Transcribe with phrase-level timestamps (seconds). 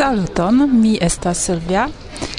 [0.00, 1.82] Saluton, mi estas Silvia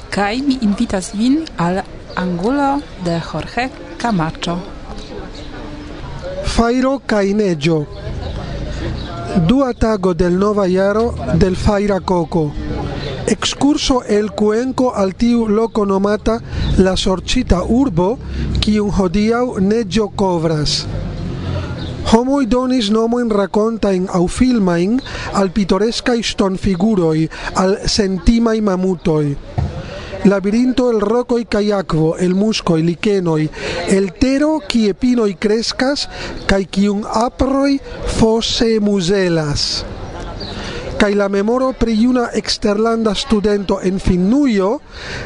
[0.09, 1.75] kaj mi invitas vin al
[2.15, 3.65] angulo de Jorge
[4.01, 4.55] Camacho.
[6.55, 7.77] Fairo kaj neĝo.
[9.51, 11.03] Dua tago del nova jaro
[11.43, 12.43] del Faira Coco.
[13.27, 16.39] Excurso el Cuenco al tiu loco nomata
[16.77, 18.09] la sorcita urbo,
[18.59, 20.79] kiun hodiau neĝo kovras.
[22.11, 24.97] Homoi donis nomoin racontain au filmain
[25.33, 29.29] al pitorescai stonfiguroi, al sentimai mamutoi.
[30.27, 33.47] Labirinto el roco i kayakvo el musco i likenoi
[33.95, 36.09] el tero kie pinoi crescas,
[36.51, 37.79] kai kiun aproi
[38.19, 39.85] fosse muselas
[41.01, 44.81] kai la memoro pri una exterlanda studento en finnuio,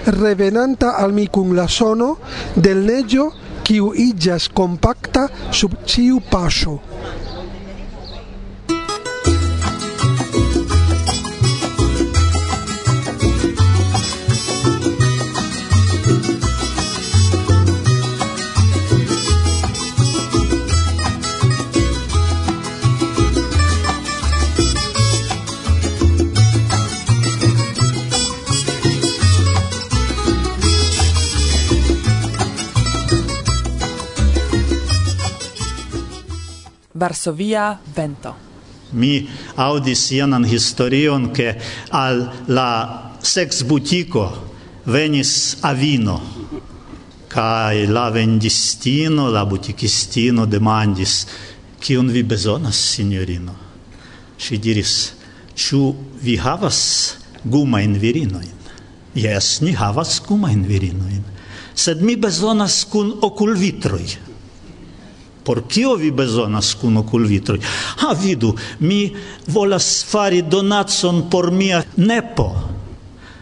[0.06, 2.16] revenanta al mi kun la sono
[2.56, 3.26] del neĝo
[3.66, 6.78] kiu iĝas kompakta sub ĉiu paŝo.
[37.06, 38.34] Varsovia vento.
[38.98, 39.28] Mi
[39.62, 41.54] audis ianan historion, ke
[41.94, 42.70] al la
[43.22, 44.26] sex butico
[44.86, 46.20] venis avino
[47.36, 51.26] Kai la vendistino, la butikistino demandis,
[51.84, 53.52] kion vi bezonas, signorino?
[54.40, 54.94] Si diris,
[55.52, 55.82] ĉu
[56.24, 56.80] vi havas
[57.44, 58.56] gumajn virinoin?
[59.20, 61.24] Yes, ni havas gumajn virinoin.
[61.76, 64.06] sed mi bezonas kun okulvitroj.
[65.46, 67.60] Por kio vi bezonas kun okulvitroj?
[68.02, 69.14] Ha vidu, mi
[69.48, 72.50] volas fari donacon por mia nepo,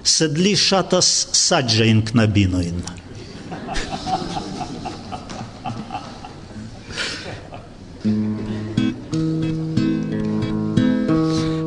[0.03, 1.13] sed li ŝatas
[1.45, 2.83] saĝajn knabinojn.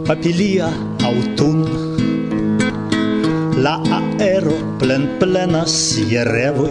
[0.06, 0.68] Papilia
[1.08, 1.64] autun
[3.64, 3.72] La
[4.20, 5.74] aero plen plenas
[6.10, 6.70] je revoj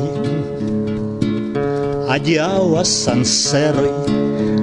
[2.06, 3.90] Adiau a Sanseroi,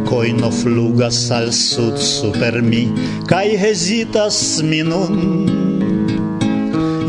[0.07, 2.85] coino flugas al sud super mi,
[3.27, 5.19] cae hesitas mi nun.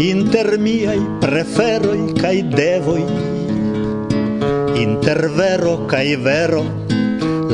[0.01, 3.05] Inter miai preferoi cae devoi,
[4.81, 6.65] inter vero cae vero,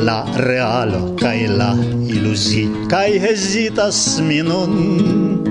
[0.00, 1.74] la realo cae la
[2.08, 5.44] ilusi, cae hesitas mi nun.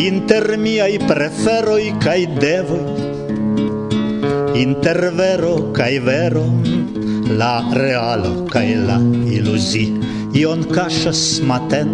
[0.00, 3.13] Inter miai preferoi cae devoi,
[4.54, 6.46] inter vero kai vero
[7.40, 8.98] la realo kai la
[9.36, 9.86] iluzi
[10.40, 11.90] ion kaŝas maten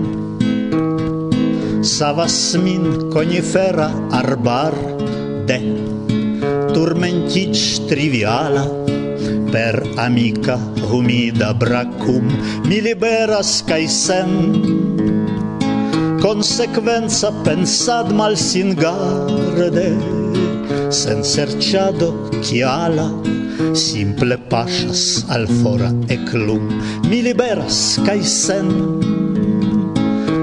[1.82, 2.84] savas min
[3.15, 3.88] konifera
[4.20, 4.76] arbar
[5.49, 5.59] de
[6.75, 7.56] turmentic
[7.88, 8.65] triviala
[9.53, 10.56] per amica
[10.91, 12.26] humida bracum.
[12.69, 14.31] Mi liberas kai sen
[16.22, 20.19] consequenza pensad mal singarde
[20.91, 23.08] sen serciado chiala
[23.74, 25.91] simple pasas al fora
[26.30, 26.68] clum
[27.08, 28.66] mi liberas kai sen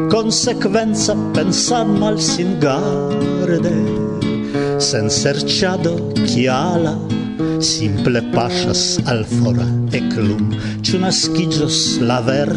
[0.09, 3.75] consequenza pensan mal sin garde.
[4.79, 6.97] Sen serciado chiala
[7.59, 12.49] simple pasas al fora e clum ci nascigios la ver?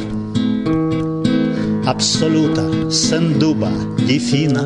[1.84, 3.70] Absoluta sen duba
[4.06, 4.64] difina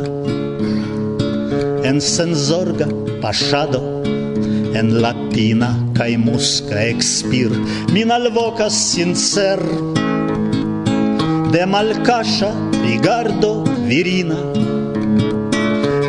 [1.84, 2.88] en senzorga
[3.20, 4.02] pasado
[4.74, 7.50] en latina kai muska expir.
[7.92, 9.60] Min alvoca sincer
[11.52, 12.50] de malcasha
[12.82, 13.52] rigardo
[13.88, 14.40] virina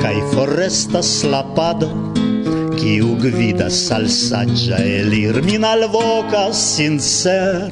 [0.01, 1.91] kai foresta lapado
[2.79, 5.43] ki gvidas al saĝa elir.
[5.43, 7.71] Min alvoca sincer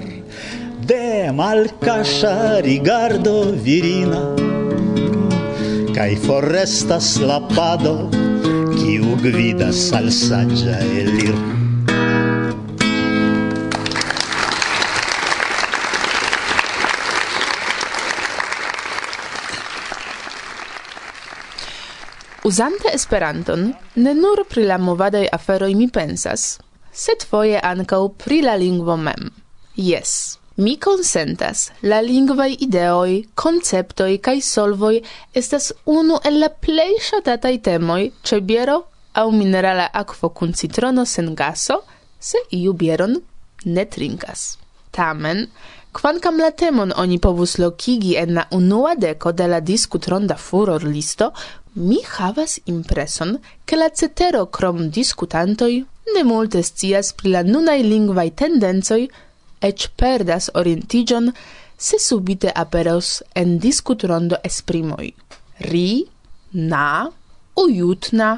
[0.86, 4.43] de malcasha rigardo virina
[5.94, 11.36] kai foresta slapado ki Kiu gvidas al saĝa elir
[22.44, 26.58] Uzante Esperanton, ne nur pri la movadaj aferoj mi pensas,
[26.92, 29.30] sed foje ankaŭ pri la lingvo mem.
[29.80, 30.12] Jes,
[30.56, 35.00] Mi consentas, la lingvai ideoi, conceptoi cae solvoi
[35.34, 38.78] estas unu el la plei shatatai temoi ce biero
[39.14, 41.82] au minerala aquo cun citrono sen gaso,
[42.20, 43.18] se iu bieron
[43.66, 44.58] ne trinkas.
[44.92, 45.48] Tamen,
[45.94, 51.32] Quancam la temon oni povus locigi en la unua deco de la discutronda furor listo,
[51.74, 55.86] mi havas impreson che la cetero crom discutantoi
[56.16, 59.10] ne multe scias pri la nunai lingvai tendenzoi
[59.64, 61.32] ec perdas orientigion
[61.78, 65.14] se subite aperos en discutrondo esprimoi.
[65.72, 66.06] Ri,
[66.52, 67.10] na,
[67.56, 68.30] ujutna,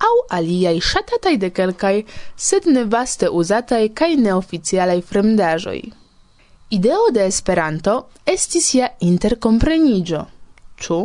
[0.00, 2.04] au aliai shatatai de kelkai,
[2.36, 5.82] sed ne vaste usatai kai neoficialai fremdajoi.
[6.76, 7.94] Ideo de Esperanto
[8.24, 10.26] estis ja intercomprenigio,
[10.80, 11.00] Ču?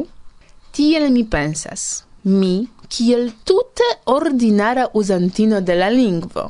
[0.71, 6.45] Tiel mi pensas, mi, kiel tute ordinara usantino de la lingvo.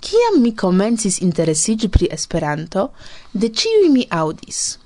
[0.00, 2.90] Ciam mi comencis interesigi pri Esperanto,
[3.32, 4.78] de ciui mi audis.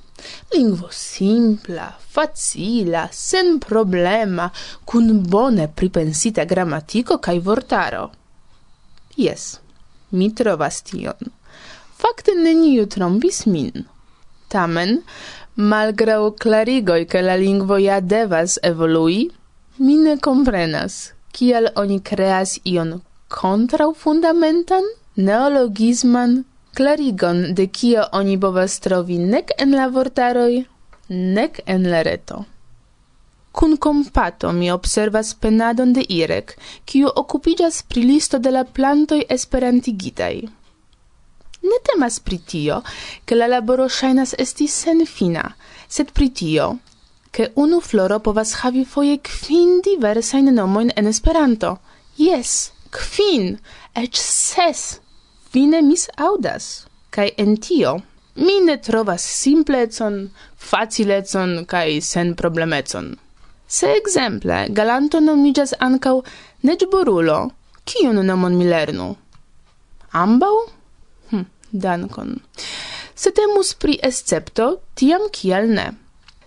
[0.52, 4.50] Lingvo simpla, facila, sen problema,
[4.84, 8.10] cun bone pripensita grammatico cae vortaro.
[9.16, 9.60] Yes,
[10.10, 11.30] mi trovas tion.
[11.96, 13.86] Fakte neniu trombis min.
[14.48, 14.98] Tamen,
[15.54, 19.30] malgrau clarigoi che la lingvo ja devas evolui,
[19.78, 24.84] mi ne comprenas, kial oni creas ion contrau fundamentan?
[25.16, 26.44] neologisman
[26.74, 30.64] clarigon de kio oni povas trovi nek en la vortaroj,
[31.08, 32.44] nek en la reto.
[33.52, 40.48] Cun compato mi observas penadon de Irek, kiu occupigas pri listo de la plantoi esperantigitai.
[41.62, 42.82] Ne temas pri tio,
[43.24, 45.54] che la laboro shainas esti senfina,
[45.86, 46.78] sed pri tio,
[47.30, 51.78] che unu floro povas havi foie kvin diversain nomoin en Esperanto.
[52.16, 53.58] Yes, kvin,
[53.94, 55.03] ec ses!
[55.54, 58.00] fine mis audas, Kai en tio
[58.34, 60.16] mi ne trovas simplecon,
[60.70, 63.12] facilecon kai sen problemecon.
[63.68, 66.24] Se exemple galanto nomigas ancau
[66.66, 67.38] neĝborulo,
[67.86, 69.08] kiun nomon mi lernu?
[70.24, 70.58] Ambau?
[71.30, 71.46] Hm,
[71.86, 72.34] dankon.
[73.14, 75.92] Se temus pri escepto, tiam kial ne.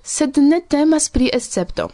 [0.03, 1.87] Sed ne temas pri escepto.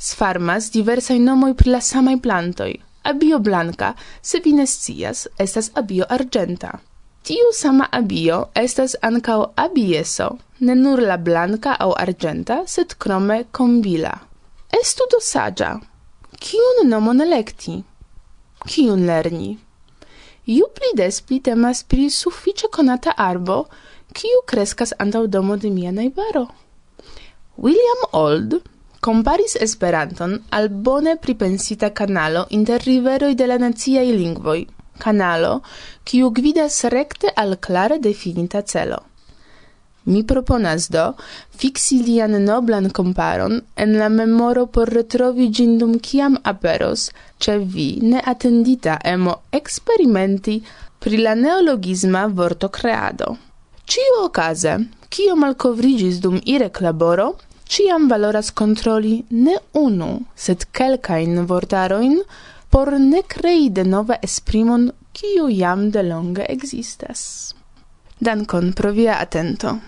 [0.00, 6.04] Sfarmas diversai nomoj pri la samai plantoj– Abio blanca, se vi ne scias, estas abio
[6.08, 6.78] argenta.
[7.22, 14.12] Tiu sama abio estas ancao abieso, ne nur la blanca au argenta, sed crome combila.
[14.80, 15.80] Estu do sagia.
[16.40, 17.82] Cion nomon electi?
[18.66, 19.58] Cion lerni?
[20.46, 23.66] Iu pli des pli temas pri suffice conata arbo,
[24.12, 26.48] kiu crescas antau domo de mia naibaro.
[27.56, 28.62] William Old,
[29.00, 34.66] comparis Esperanton al bone pripensita canalo inter riveroi de la naziai lingvoi,
[34.98, 35.62] canalo,
[36.04, 39.00] kiu gvidas recte al clare definita celo.
[40.04, 41.14] Mi proponas do
[41.60, 48.98] fixi lian noblan comparon en la memoro por retrovi gindum kiam aperos, ce vi neatendita
[49.04, 50.64] emo experimenti
[50.98, 53.36] pri la neologisma vorto creado.
[53.84, 54.76] Cio ocase,
[55.08, 57.36] cio malcovrigis dum irec laboro,
[57.70, 62.16] ciam valoras controli ne unu, sed kelkain vortaroin
[62.70, 67.54] por ne crei de nova esprimon kiu jam de longe existas.
[68.18, 69.78] Dankon pro via atento.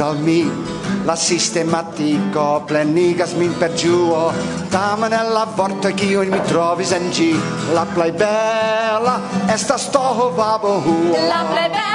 [0.00, 0.50] al mi
[1.04, 4.32] la sistematico plenigas min per giuo.
[4.70, 7.38] Tamen el la vorto che io mi trovi en gi.
[7.72, 11.93] La bella esta sto babo vabohuo la play bella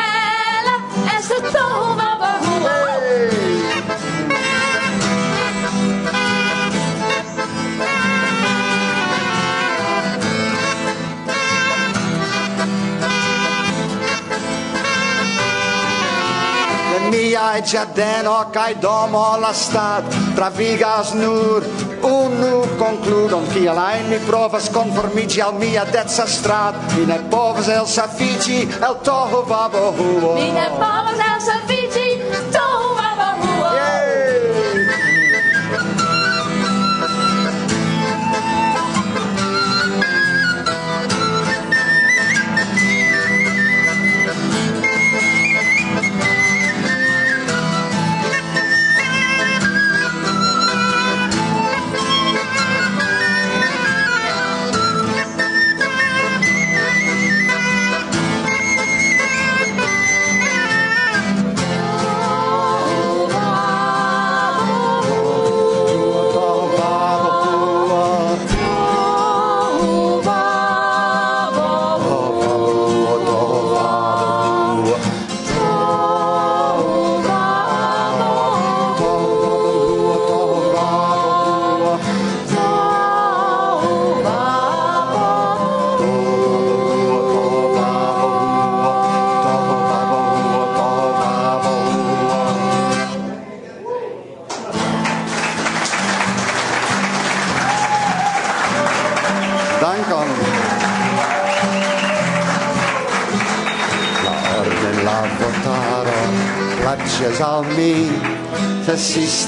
[17.60, 21.66] Kaj ĝardeno kai domo la stat travigas nur
[22.08, 28.62] unu concludon Kiel ajn mi provas conformigi al mia deca strat Mi ne povas elsafiĝi
[28.80, 31.79] el toho vabohuo Mi ne povas elsafiĝi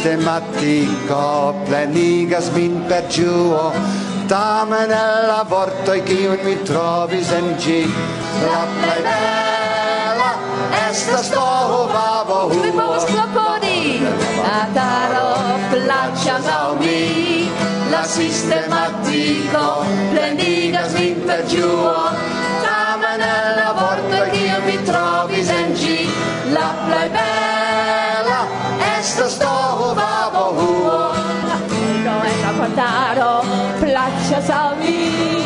[0.01, 3.72] sistematico plenigas min per giuo.
[4.27, 7.86] Tamen el la vorto kiun mi trovi en gi.
[8.41, 10.31] La plej bela
[10.89, 12.63] estas tohuvavo huo.
[12.63, 14.01] mi povas klopodi
[14.62, 15.29] ataro
[15.70, 17.50] plaĉas al mi
[17.91, 19.65] la sistematico
[20.12, 22.21] plenigas min per giuo.
[32.72, 33.44] altaro
[33.80, 35.44] Placcia al mi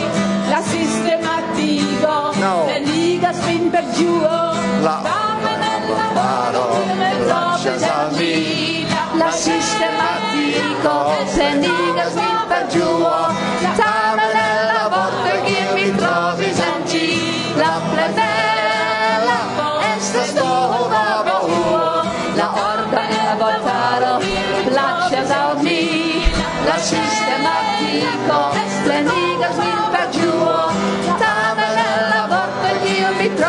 [0.49, 2.65] la sistematico no.
[2.83, 4.53] ligas spin per giuo.
[4.81, 6.83] La dame nell'avaro
[7.25, 8.85] placcias al mi
[9.17, 13.09] la sistematico Le ligas spin per giuo.
[13.61, 14.34] la dame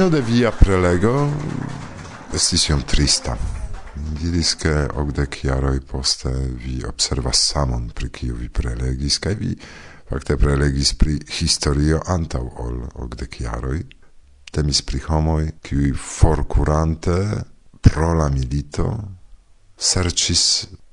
[0.00, 1.28] fino de via prelego
[2.32, 3.34] estis iom trista.
[3.94, 9.50] Diris che ogdec jaroj poste vi observas samon pri kiu vi prelegis, kaj vi
[10.08, 13.82] fakte prelegis pri historio antaŭ ol ogdek jaroj.
[14.48, 17.18] Temis pri homoj, kiuj forkurante
[17.84, 18.88] pro la milito
[19.76, 20.46] serĉis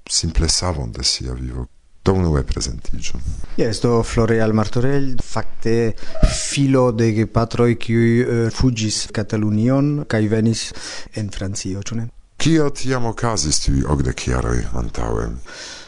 [0.04, 1.70] simple savon de sia vivo
[2.08, 3.20] do unue presentigio.
[3.60, 10.72] Yes, do Floreal Martorell, facte filo de gepatroi qui uh, eh, fugis Catalunion kai venis
[11.20, 12.08] en Francio, ĉu ne?
[12.38, 15.32] Kio tiam okazis tiuj okdek jaroj antaŭe?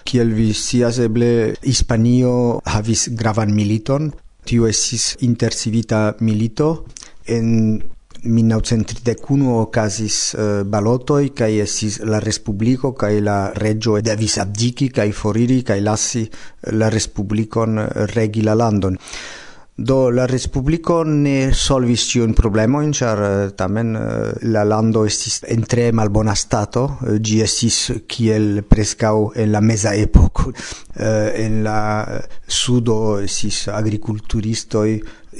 [0.03, 2.33] Kiel vi scias, eble Hispanio
[2.65, 4.11] havis gravan militon.
[4.49, 6.85] tiu estis intercivita milito
[7.29, 7.77] en
[8.23, 15.61] 1931 ocasis uh, balotoi kai estis la respubliko kai la reĝo devis abdiki kai foriri
[15.63, 16.25] kai lasi
[16.75, 18.97] la respublikon eh, regi la landon.
[19.79, 25.63] Do la respubliko ne solvis tiun problemojn, ĉar eh, tamen eh, la lando estis en
[25.71, 27.77] tre malbona stato, eh, ĝi estis
[28.11, 30.51] kiel preskaŭ en la meza epoko.
[30.99, 31.79] En la
[32.43, 34.87] sudo estis agrikulturistoj,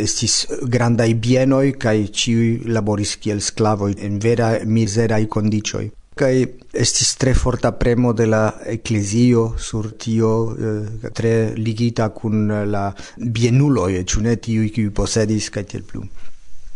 [0.08, 5.88] estis grandaj bienoj kaj ĉiuj laboris kiel sklavoj en vera mizeraj kondiĉoj
[6.20, 6.44] kai
[6.76, 13.88] estis tre forta premo de la eklezio sur tio eh, tre ligita kun la bienulo
[13.90, 16.04] e ĉu ne tiuj kiuj posedis kaj tiel plu.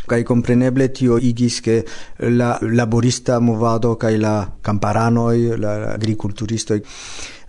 [0.08, 1.78] Kaj kompreneble tio igis ke
[2.32, 6.80] la laborista movado kaj la kamparanoj la agrikulturistoj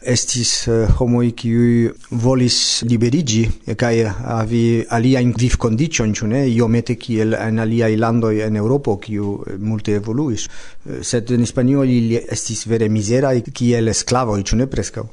[0.06, 6.46] estis eh, homoi qui volis liberigi kai avi alia in viv condicion ĉu ne?
[6.48, 10.48] Iomete kiel en alia landoj en Eŭropo kiu eh, multe evoluis.
[10.86, 15.06] Eh, sed en Hispanio ili estis vere mizeraj kiel sklavoj ĉu ne preskaŭ?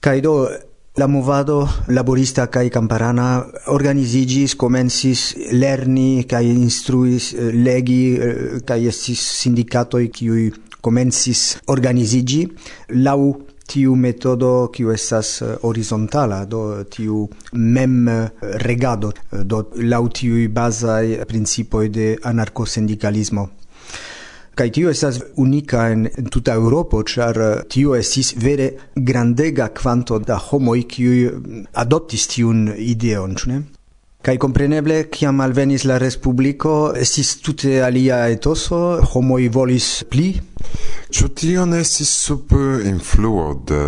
[0.00, 0.36] Kaj do
[0.96, 1.58] la movado
[1.92, 10.46] laborista kaj camparana organizigis komencis lerni kaj instruis legi kaj estis sindikatoj kiuj
[10.86, 12.46] komencis organizigi.
[13.02, 13.34] Lau
[13.66, 18.28] tiu metodo kiu estas eh, horizontala do tiu mem eh,
[18.64, 23.48] regado eh, do laŭ tiuj bazaj principoj de anarkosindikalismo
[24.56, 30.78] kaj tio estas unika en tuta Eŭropo, ĉar tio estis vere grandega kvanto da homoj
[30.88, 33.58] kiuj mm, adoptis tiun ideon, ĉu ne?
[34.26, 40.32] Kai compreneble kiam alvenis la respubliko estis tute alia etoso, homoj volis pli
[41.14, 42.50] Ĉu tio ne estis sub
[42.90, 43.78] influo de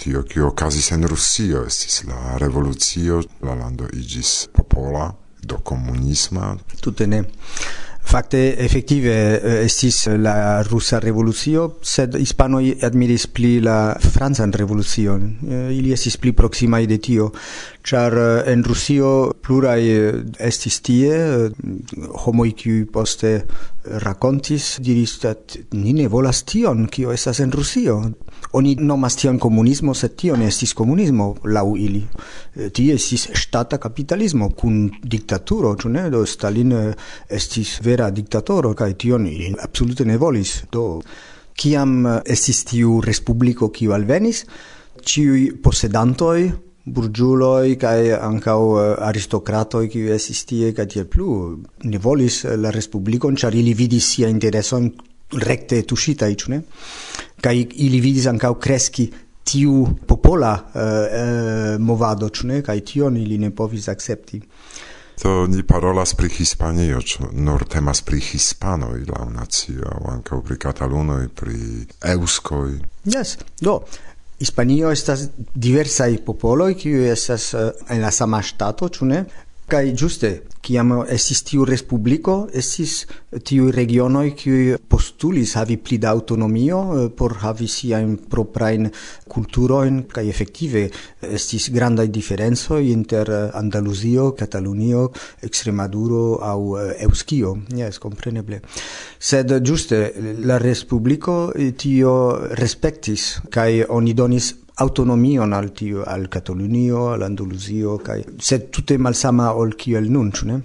[0.00, 5.10] tio kio okazis en Rusio, estis la revolucio, la lando iĝis popola,
[5.44, 6.54] do komunisma?
[6.80, 7.20] Tute ne.
[8.02, 15.28] Fakte efektive eh, estis la rusa revolucio, sed hispanoj admiris pli la francan revolucion.
[15.46, 17.30] Eh, ili estis pli proksimaj de tio,
[17.86, 19.80] ĉar eh, en Rusio pluraj
[20.50, 21.14] estis tie
[22.26, 23.32] homoj kiuj poste
[24.04, 25.16] rakontis diris,
[25.72, 28.00] ni ne volas tion, kio estas en Rusio.
[28.52, 32.02] Oni nomas tion komunismo, sed tio ne estis komunismo laŭ ili.
[32.56, 36.02] Eh, tie estis ŝtata kapitalismo kun diktaturo, ĉu ne?
[36.12, 36.90] Do Stalin eh,
[37.32, 40.58] estis vera diktatoro kaj tion ili absolute ne volis.
[40.72, 41.00] Do
[41.56, 44.44] kiam eh, estis tiu respubliko kiu alvenis,
[45.00, 46.50] ciui posedantoi
[46.84, 48.76] burgiuloi kai ancau
[49.08, 51.28] aristocratoi qui esistie kai tiel plu
[51.88, 54.90] ne volis la respublikon char ili vidis sia intereson
[55.46, 59.10] recte tushita icune ne kaj ili vidis ankaŭ kreski
[59.44, 62.62] tiu popola uh, movado, ĉu ne?
[62.62, 64.40] Kaj tion ili ne povis akcepti.
[65.22, 71.28] To ni parolas pri Hispanio, nur temas pri Hispanoj la nacio, aŭ ankaŭ pri Katalunoj,
[71.28, 71.58] pri
[72.14, 72.72] Eŭskoj.
[73.12, 73.80] Yes, do,
[74.40, 79.24] Hispanio estas diversaj popoloj, kiuj estas uh, en la sama ŝtato, ĉu ne?
[79.72, 80.28] Kai juste
[80.60, 83.06] kiam estis tiu respubliko, estis
[83.48, 88.90] tiu regionoj kiuj postulis havi pli da autonomio eh, por havi siajn proprajn
[89.32, 90.82] kulturojn kaj efektive
[91.38, 95.06] estis grandaj diferencoj inter eh, Andaluzio, Katalunio,
[95.40, 98.60] extremaduro aŭ eh, euskio Jes, kompreneble.
[99.18, 100.02] Sed ĝuste
[100.44, 101.38] la respubliko
[101.80, 102.18] tio
[102.60, 104.52] respektis kaj oni donis
[104.82, 110.48] autonomion al tiu al Katalunio, al Andaluzio kaj sed tute malsama ol kiel nun, ĉu
[110.50, 110.60] ne?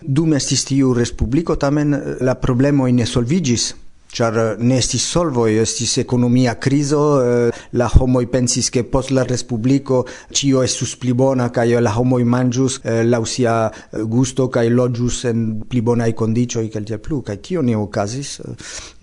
[0.00, 3.70] Dum estis tiu respubliko tamen la problemo ne solvigis.
[4.12, 9.24] Char eh, ne estis solvoi, estis economia criso, eh, la homoi pensis che post la
[9.24, 13.72] respublico cio estus pli bona, cae la homoi mangius eh, lausia
[14.06, 18.40] gusto, cae logius en pli bonai condicioi, cae tia plu, cae tio ne ocasis,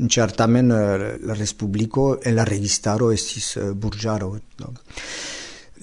[0.07, 4.37] char tamen la respublico e la registaro estis burgiaro.
[4.59, 4.73] No?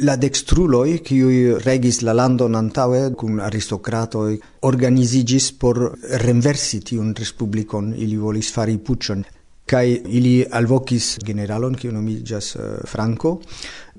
[0.00, 1.20] La dextruloi, qui
[1.60, 5.80] regis la landon antaŭe cum aristocratoi organizigis por
[6.22, 9.24] renversi tiun respublicon ili volis fari puccion
[9.70, 13.40] kai ili alvokis generalon, qui nomigas uh, eh, Franco,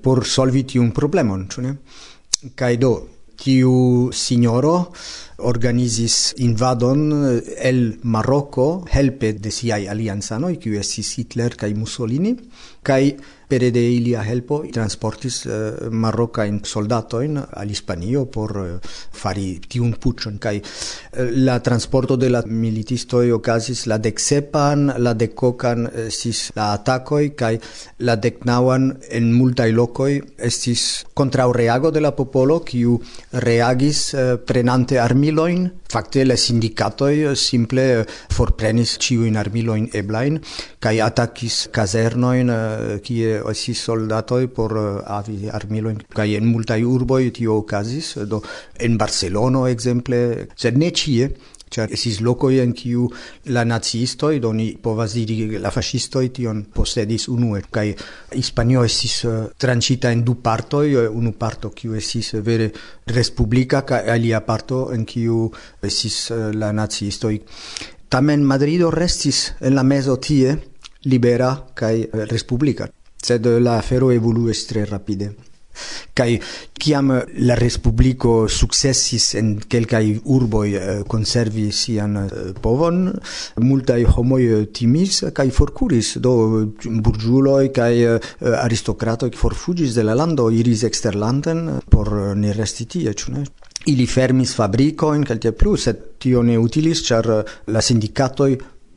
[0.02, 1.76] por solvi tiun problemon, cune
[2.58, 2.92] kai do,
[3.42, 4.92] tiu signoro
[5.48, 12.36] organizis invadon eh, el Marocco helpe de siai alianzanoi qui estis Hitler kai Mussolini,
[12.82, 13.16] kai
[13.52, 18.78] pere de ilia helpo transportis eh, uh, marroca in soldato in al Hispanio por uh,
[18.82, 20.38] fari tiun puccion.
[20.40, 26.72] Kai uh, la transporto de la militisto okazis la decsepan la decocan uh, sis la
[26.78, 27.58] atacoi kai
[27.98, 30.12] la decnawan en multaj lokoj
[30.48, 32.96] estis kontraŭreago de la popolo kiu
[33.32, 35.68] reagis uh, prenante armiloin.
[35.92, 40.40] Fakte la sindikatoj simple uh, forprenis ĉiujn armiloin eblain
[40.80, 42.71] kai atakis kazernojn uh,
[43.04, 48.16] kie estis soldatoj por eh, havi armilojn kaj en multaj urboj tio okazis.
[48.28, 48.42] Do
[48.80, 50.22] en Barcelono ekzemple
[50.56, 51.30] sed ne ĉie
[51.72, 53.06] ĉar esis lokoj en kiu
[53.56, 57.62] la naciistoj do ni povas diri la faŝistoj tion posedis unue.
[57.70, 57.86] Kaj
[58.34, 62.68] Hispanio uh, eh, transita en du partoj eh, unu parto kiu estis vere
[63.06, 65.48] respublica kai alia parto en kiu
[65.82, 67.30] estis la nazisto
[68.12, 70.71] tamen Madrido restis en la mezo tie
[71.02, 72.90] libera kai eh, respublica.
[73.16, 75.34] Sed eh, la afero evoluis tre rapide.
[76.12, 76.36] Kai
[76.76, 80.66] kiam eh, la respubliko successis en kelkaj urboj
[81.08, 82.18] konservi sian
[82.60, 83.06] povon
[83.64, 86.34] multaj homoj timis kai forkuris do
[86.66, 87.94] mm, burĝuloj kai
[88.66, 93.46] aristokratoj forfuĝis de la lando iris eksterlanden por ne resti tie ĉu ne?
[93.90, 97.26] Ili fermis fabrikojn kaj tiel plu sed tio ne utilis ĉar
[97.74, 98.52] la sindikatoj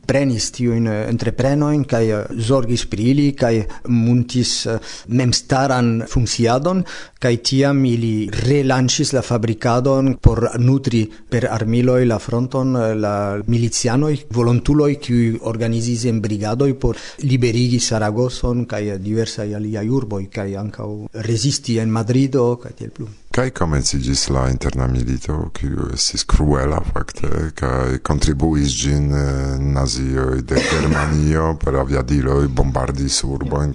[0.05, 6.83] prenis in eh, entreprenojn kai eh, zorgis prili kai muntis eh, memstaran funciadon
[7.19, 14.97] kai tiam ili relancis la fabrikadon por nutri per armiloi la fronton la milizianoi volontuloi
[14.99, 20.89] qui organizis en brigadoi por liberigi Saragoson kaj diversaj aliaj urboi kai ankaŭ
[21.27, 23.07] resisti en Madrido kai tiel plu.
[23.35, 27.27] Kai comencigis la interna milito, ki estis cruela fakte,
[27.59, 33.73] kai contribuis gin eh, nazioj de Germanio per aviadiloj bombardis urbojn.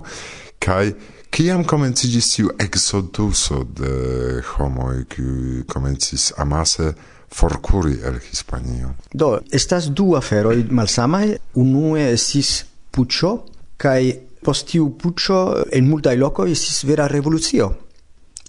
[0.64, 0.94] Kai
[1.30, 6.94] Kiam comencigis tiu exoduso de homoi kiu comencis amase
[7.28, 8.94] forcuri el Hispanio?
[9.12, 11.36] Do, estas du aferoi malsamaj.
[11.60, 13.36] Unue estis pucho
[13.76, 17.70] kai post tiu puĉo en multaj lokoj estis vera revolucio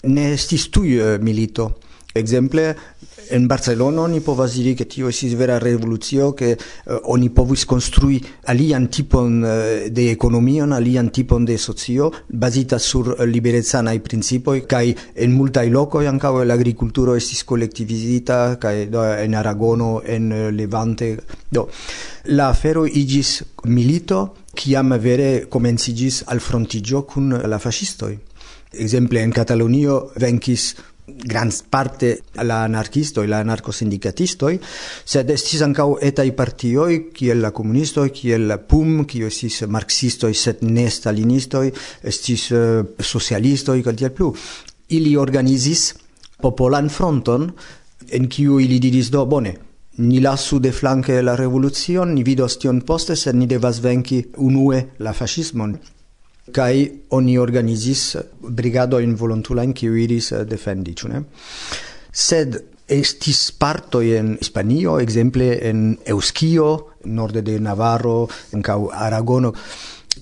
[0.03, 1.71] ne estis tuj eh, milito.
[2.13, 2.75] Exemple,
[3.31, 7.63] en Barcelono oni povas diri che tio estis vera revolucio, che uh, eh, oni povis
[7.65, 14.65] konstrui alian tipon uh, de ekonomion, alian tipon de socio, bazita sur uh, liberezanaj principoj,
[14.67, 21.15] kaj en multaj lokoj ankaŭ l'agrikulturo estis kolektivizita, kaj do, en Aragono, en Levante.
[21.51, 21.69] Do,
[22.35, 28.30] la afero igis milito, kiam vere komencigis al frontigio kun la fascistoj.
[28.71, 34.59] Exemple en Catalunio venkis grand parte la anarchistoi, la anarcosindicatistoi,
[35.05, 40.63] sed estis ancau etai partioi, kiel la comunistoi, kiel la PUM, kio estis marxistoi, sed
[40.63, 44.31] ne stalinisto estis eh, uh, socialisto kaj tiel plu.
[44.95, 45.91] Ili organizis
[46.41, 47.51] popolan fronton,
[48.11, 49.55] en kiu ili diris do bone,
[50.01, 54.85] ni lasu de flanke la revolucion, ni vidos tion poste, sed ni devas venki unue
[54.99, 55.77] la fascismon
[56.51, 61.09] kai oni organizis brigado in volontula in kiu iris eh, defendi ĉu
[62.11, 62.57] sed
[62.91, 66.71] estis parto en Hispanio ekzemple en Euskio
[67.05, 69.53] norde de Navarro en kau Aragono.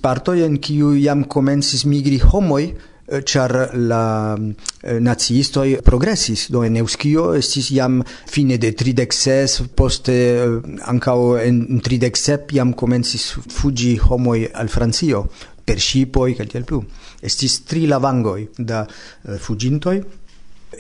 [0.02, 2.64] Parto en kiu jam komencis migri homoj
[3.10, 10.14] eh, char la eh, naziistoi progressis do en Euskio estis jam fine de 36 poste
[10.14, 15.26] eh, ancao en 37 jam comensis fugi homoi al Francio
[15.70, 16.82] per shipoi kaj tiel plu.
[17.22, 19.98] Estis tri lavangoj da eh, uh, fugintoj.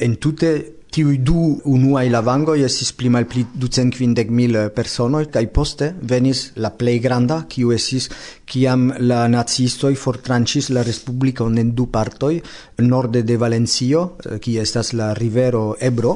[0.05, 0.51] En tute
[0.89, 5.91] tiui du unuai lavangoi estis pli mal pli ducent quindec mil eh, personoi, cae poste
[6.11, 8.09] venis la plei granda, kiu estis
[8.49, 12.39] kiam la nazistoi fortrancis la Respublicon en du partoi,
[12.81, 16.15] norde de Valencio, eh, ki estas la rivero Ebro,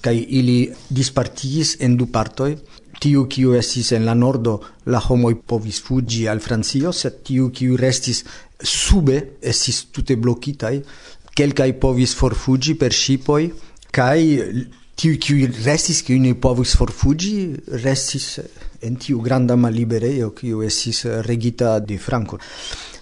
[0.00, 2.54] cae ili dispartigis en du partoi,
[3.00, 4.58] tiu kiu estis en la nordo
[4.92, 8.24] la homo povis fuggi al Francio, sed tiu kiu restis
[8.60, 10.74] sube estis tute blokitaj.
[11.36, 13.42] Kelkaj povis forfuggi per ŝipoj
[13.96, 14.18] kaj
[15.00, 18.34] tiu kiu restis kiu ne povis forfuggi restis
[18.82, 22.38] en tiu granda malliberejo kiu estis regita de Franco.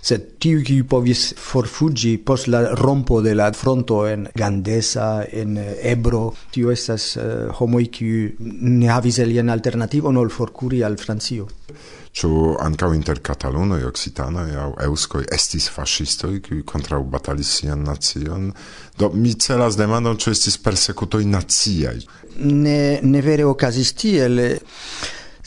[0.08, 6.32] Sed tiu kiu povis forfugi post la rompo de la fronto en Gandesa, en Ebro,
[6.54, 11.48] tiu estas uh, homoj kiu ne havis alian alternativon ol forkuri al Francio.
[12.18, 12.30] Ĉu
[12.64, 18.48] ankaŭ inter katalunoj, e aŭ eŭskoj estis faŝistoj, kiuj kontraŭbatalis sian nacion?
[18.98, 21.98] Do mi celas demandon, ĉu estis persekutoj naciaj?
[22.38, 24.40] Ne, ne vere okazis tiel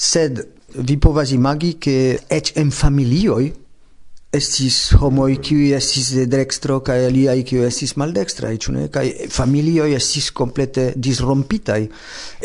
[0.01, 0.41] sed
[0.81, 3.51] vi povas imagi che ec en familioi
[4.31, 8.87] estis homoi qui estis de dextro kai aliai qui estis maldextra ĉu ne?
[8.87, 11.83] Kai familio estis complete disrompitai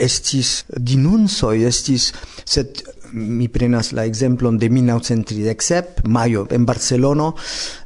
[0.09, 2.11] estis dinunso estis
[2.45, 7.35] sed mi prenas la exemplon de 1937 maio en Barcelono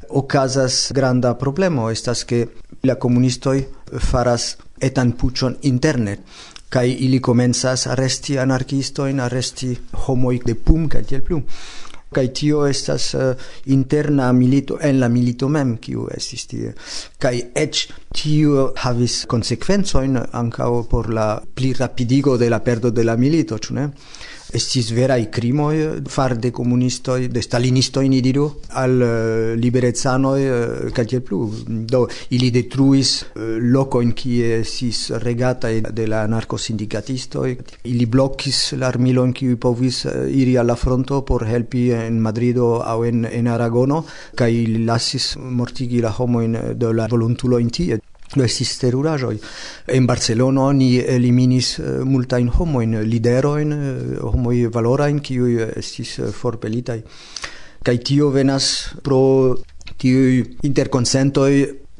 [0.09, 2.47] ocasas granda problemo estas que
[2.83, 3.67] la comunistoi
[3.99, 6.25] faras etan puchon internet
[6.71, 9.73] kai ili comenzas arresti anarchistoin, arresti
[10.07, 11.41] homoi de pum, kai tiel plu.
[12.11, 13.29] Kai tio estas uh,
[13.71, 16.73] interna milito, en la milito mem, kiu estis tie.
[17.19, 23.15] Kai ec tio havis consequenzoin ankao por la pli rapidigo de la perdo de la
[23.15, 23.87] milito, ĉu ne
[24.51, 30.91] estis verai crimoi eh, far de comunistoi, de stalinistoi, ni diru, al eh, liberezanoi, uh,
[30.91, 31.39] eh, tiel plu.
[31.65, 37.57] Do, ili detruis locoin kie esis regata de la narcosindicatistoi,
[37.89, 43.47] ili bloccis in kiui povis iri alla fronto por helpi en Madrido au en, en
[43.47, 47.99] Aragono, ca ili lassis mortigi la homoin de la voluntulo in tie
[48.39, 49.35] estis teruraĵoj.
[49.91, 51.73] En Barcelono oni eliminis
[52.07, 53.75] multajn homojn, liderojn,
[54.21, 57.01] homoj valorajn, kiuj estis forpelitaj.
[57.83, 59.21] Kaj tio venas pro
[59.99, 61.51] tiuj interkonsentoj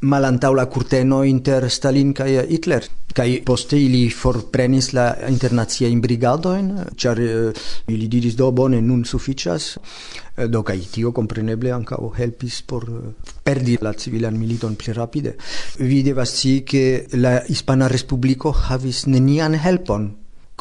[0.02, 7.20] malantaŭ la kurteno inter Stalin kaj Hitler kaj poste ili forprenis la internaciajn brigadojn ĉar
[7.20, 12.62] uh, eh, ili diris do bone nun sufiĉas eh, do kaj tio kompreneble ankaŭ helpis
[12.62, 15.36] por eh, perdi la civilan militon pli rapide.
[15.80, 16.84] Vi devas scii ke
[17.14, 20.10] la Hispana Respubliko havis nenian helpon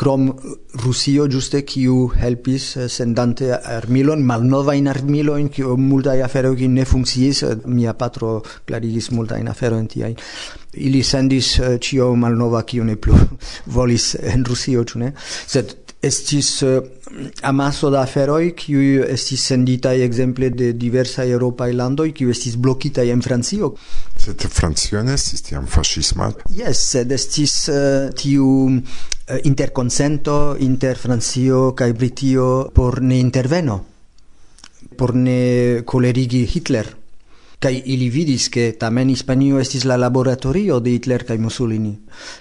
[0.01, 0.31] krom
[0.85, 6.71] Rusio juste kiu helpis eh, sendante armilon, malnova in armilo in kiu multa afero ki
[6.73, 10.15] ne funkciis, eh, mia patro klarigis multa in afero in tiai.
[10.81, 13.19] Ili sendis eh, cio malnova kiu ne plu
[13.77, 15.13] volis en Rusio, ĉu ne?
[15.21, 16.81] Sed estis uh,
[17.43, 23.23] amaso da aferoi kiuj estis senditaj ekzemple de diversaj eŭropaj landoj kiuj estis blokitaj en
[23.23, 23.75] Francio.
[24.17, 26.31] Sed Francio ne estis tiam faŝisma?
[26.57, 33.81] Yes, sed estis uh, tiu eh, uh, interconsento inter Francio kaj Britio por ne interveno,
[34.97, 37.00] por ne colerigi Hitler
[37.61, 41.93] kai ili vidis ke tamen Hispanio estis la laboratorio de Hitler kaj Mussolini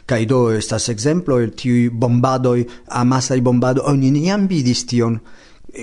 [0.08, 5.20] kai do estas ekzemplo el tiuj bombadoj i bombado oni neniam vidis tion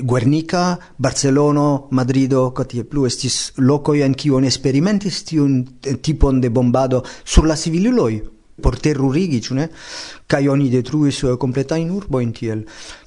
[0.02, 5.64] Guernica, Barcelono, Madrido, Cotie plu estis lokoj en kiu oni eksperimentis tiun
[6.02, 9.68] tipon de bombado sur la civiluloj por terrurigi, ĉu ne?
[10.26, 12.64] Kaj oni detruis kompletajn urbojn tiel.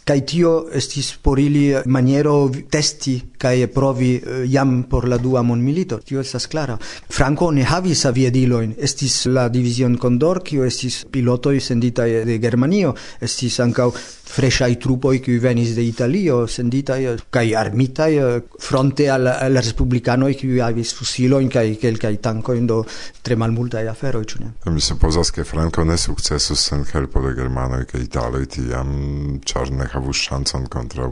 [0.10, 6.00] Kai tio estis por ili maniero testi kai provi eh, jam por la dua mondmilito.
[6.02, 6.80] Tio estas klara.
[7.14, 12.96] Franco ne havis aviadiloin Estis la division Condor, kio estis pilotoj senditaj de Germanio.
[13.22, 13.92] Estis ankaŭ
[14.30, 16.96] freshai trupoi qui venis de Italio sendita
[17.30, 22.86] kai armita eh, fronte al al republicanoi qui avis fusilo in kai kelkai tanko indo
[23.22, 28.02] tre malmulta afero cune mi supposas che Franco ne successus sen helpo de germanoi kai
[28.02, 31.12] italo ti am charne havus ŝancon kontraŭ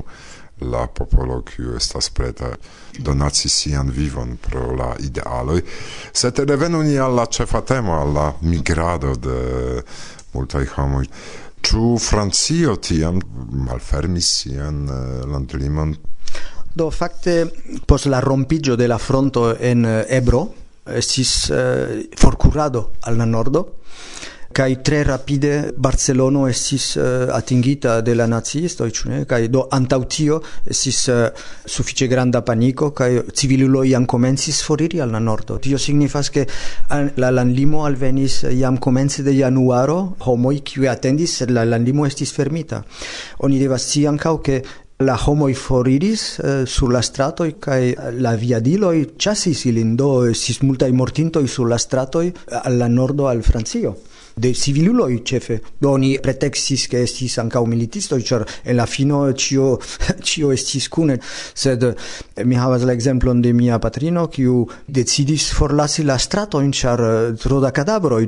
[0.60, 2.52] la popolo kiu estas preta
[3.00, 5.62] donaci sian vivon pro la idealoj
[6.14, 9.82] sed revenu ni al la ĉefa temo al la migrado de
[10.34, 11.06] multaj homoj
[11.68, 13.18] Ĉu Francio tiam
[13.68, 15.90] malfermis sian eh, landlimon?
[16.78, 17.34] Do fakte
[17.90, 20.46] post la rompiĝo de la fronto en eh, Ebro
[20.88, 23.66] estis uh, forkurado al la nordo
[24.52, 29.20] kai tre rapide Barcelono estis uh, atingita de la nazisto ĉu ne?
[29.52, 35.20] Do antautio estis eh, uh, sufiĉe granda paniko kai civilulo jam komencis foriri al la
[35.20, 35.60] nordo.
[35.60, 36.46] Tio signifas ke
[37.18, 42.84] la landlimo alvenis jam komence de januaro, homoj kiuj atendis, sed la landlimo estis fermita.
[43.46, 44.62] Oni devas scii ankaŭ ke
[45.06, 50.90] la homoj foriris uh, sur la stratoj kai la viadiloj ĉasis ilin do estis multaj
[50.92, 52.32] mortintoj sur la stratoj
[52.64, 53.94] al la nordo al Francio
[54.38, 55.60] de civiluloi cefe.
[55.80, 59.70] Do oni pretextis ke estis ankaŭ militistoj ĉar en la fino ĉio
[60.24, 61.96] ĉio estis kune sed eh,
[62.46, 67.62] mi havas la ekzemplon de mia patrino kiu decidis forlasi la stratojn ĉar eh, tro
[67.64, 68.26] da kadavroj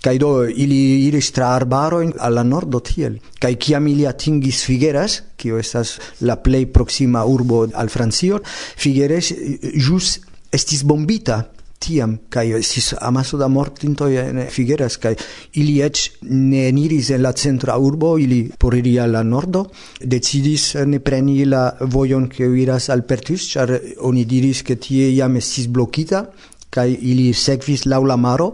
[0.00, 3.18] Kaj do ili iris tra al alla nordo tiel.
[3.38, 8.40] Kaj kiam ili atingis Figueras, kio estas la plej proksima urbo al Francio,
[8.76, 10.18] Figueres eh, jus
[10.52, 11.42] estis bombita
[11.80, 15.14] tiam kai sis amaso da mortinto en Figueras kai
[15.62, 19.64] ili eĉ ne eniris en la centra urbo ili poriri al nordo
[20.00, 23.72] decidis ne preni la vojon ke iras al Pertus char
[24.10, 26.26] oni diris ke tie jam estis blokita
[26.70, 28.50] kai ili sekvis laŭ la maro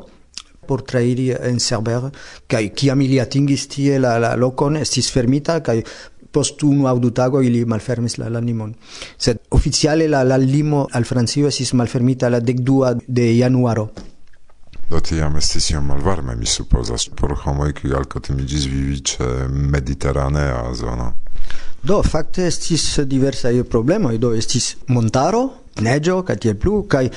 [0.66, 2.10] por trairi en Cerber
[2.50, 5.82] kai kiam ili atingis tie la, la lokon estis fermita kai
[6.36, 8.74] post unu aŭ du tagoj ili malfermis la, landlimon.
[9.18, 13.88] Sed oficiale la, landlimo al Francio estis malfermita la dekdua de januaro.
[14.90, 19.30] Do tiam estis iom malvarme, mi supozas, por homoj, kiuj alkutimiĝis vivi ĉe
[19.74, 21.08] mediteranea zono.
[21.86, 24.18] Do, facte, estis diversae problemoi.
[24.18, 25.42] do estis montaro,
[25.86, 27.12] neggio, kaj tiel plu kaj eh,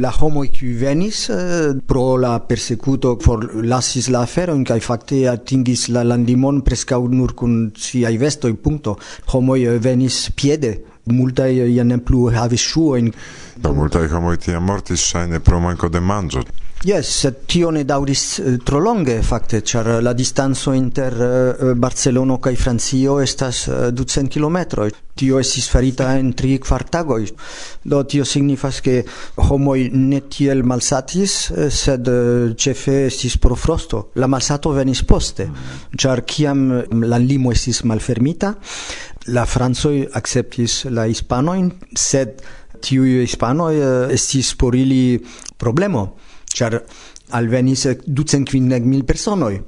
[0.00, 5.88] la homo qui venis eh, pro la persecuto for lassis la aferojn kai fakte atingis
[5.88, 8.96] la landimon preskaŭ nur kun siaj vestoj punto.
[9.34, 10.76] Homo eh, venis piede
[11.12, 12.64] multaj ja ne plu havis
[12.98, 13.12] in
[13.56, 16.42] do multaj homo tiam mortis ŝajne pro manco de manzo.
[16.84, 21.14] Yes, sed tio ne dauris uh, eh, tro longe fakte, char eh, la distanso inter
[21.16, 24.90] uh, Barcelono kaj Francio estas uh, 200 kilometroj.
[25.16, 26.84] Tio estis farita en tri kvar.
[27.82, 29.02] Do tio signifas ke
[29.36, 34.10] homoi ne tiel malsatis, sed uh, cefe estis pro frosto.
[34.16, 35.48] La malsato venis poste,
[35.96, 37.04] char mm -hmm.
[37.08, 38.54] la limo estis malfermita,
[39.26, 42.42] la francoj acceptis la Hispanoin, sed
[42.80, 45.18] tiuj Hispanoi uh, estis por ili
[45.56, 46.25] problemo
[46.56, 46.80] char
[47.36, 49.60] alvenis ducent quindec mil personoi,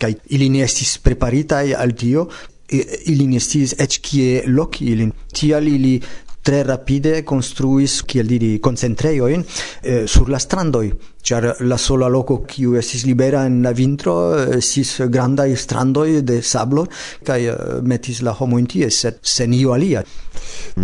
[0.00, 2.28] kai ili ne estis preparitai al tio,
[2.72, 5.98] ili ne estis ec kie loci ilin, tial ili
[6.44, 9.44] tre rapide construis kiel diri concentrejoin
[9.82, 10.86] eh, sur la strandoj
[11.24, 16.40] ĉar la sola loko kiu estis libera en la vintro eh, estis grandaj strandoj de
[16.44, 16.84] sablo
[17.24, 20.04] kaj eh, metis la homojn tie sed sen nio alia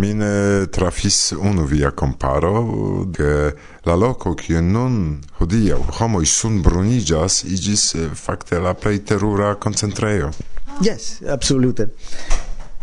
[0.01, 2.65] mi ne trafis unu via komparo
[3.13, 3.33] ke
[3.85, 4.95] la loko kiu nun
[5.39, 10.33] hodiaŭ homoj sunbruniĝas iĝis eh, fakte la plej terura koncentrejo
[10.81, 11.91] Yes, absolute.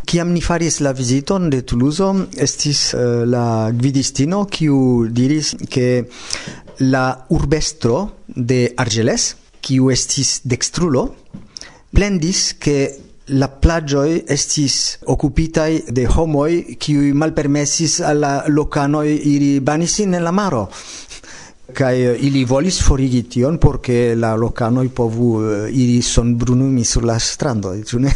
[0.09, 2.07] Kiam ni faris la viziton de Toulouse,
[2.41, 5.89] estis uh, la gvidistino kiu diris ke
[6.81, 7.03] la
[7.37, 11.03] urbestro de Argeles, kiu estis dextrulo,
[11.93, 12.79] plendis ke
[13.37, 20.71] la plagioi estis occupitai de homoi qui malpermesis alla locanoi iri banisin en la maro
[21.73, 27.05] kai eh, ili volis forigi tion porque la locanoi povu eh, iri son brunumi sur
[27.05, 28.15] la strando, ĉu ne?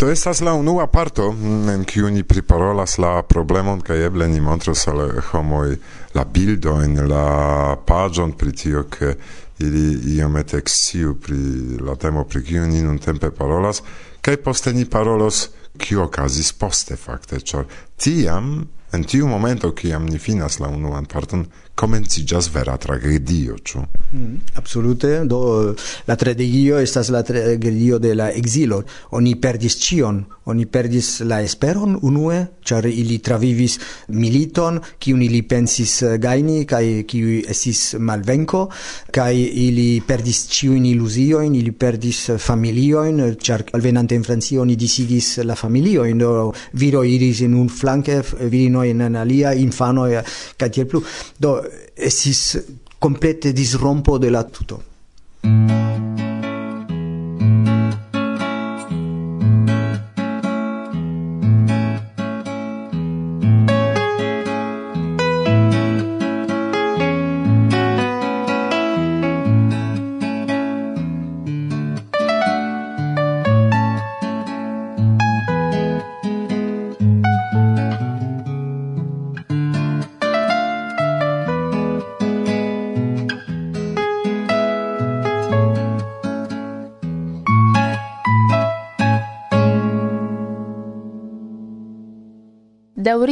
[0.00, 4.40] To estas la unua parto mm, en kiu ni priparolas la problemon kaj eble ni
[4.40, 5.76] montros al eh, homoj
[6.14, 9.14] la bildojn, la paĝon pri tio, ke
[9.60, 11.38] ili iomete eksciu pri
[11.84, 13.82] la temo pri kiu ni nuntempe parolas,
[14.24, 17.68] kaj poste ni parolos kio okazis poste fakte, ĉar
[18.00, 18.54] tiam
[18.92, 23.80] en tiu momento kiam ni finas la unuan parton comencijas vera tragedio, ĉu?
[24.12, 25.74] Mm, absolute, do
[26.06, 28.82] la tragedio estas la tragedio de la exilo.
[29.16, 33.78] Oni perdis ĉion, oni perdis la esperon unue, ĉar ili travivis
[34.08, 38.66] militon, kiun ili pensis gajni kaj kiu estis malvenko,
[39.14, 39.32] kaj
[39.64, 46.18] ili perdis ĉiujn iluziojn, ili perdis familiojn, ĉar alvenante en Francio oni disigis la familiojn,
[46.18, 46.50] do
[46.82, 50.10] viro iris en un flanke, virinoj en alia, infanoj
[50.58, 51.02] kaj tiel plu.
[51.38, 51.59] Do
[51.94, 52.64] esiste
[52.98, 55.79] complete disrompo della tutto.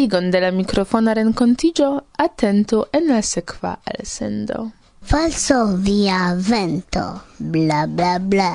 [0.09, 1.87] Ligon de la mikrofona renkontiĝo
[2.25, 4.63] atentu en la sekva elsendo.
[5.05, 7.05] Falso via vento,
[7.37, 8.53] bla bla bla.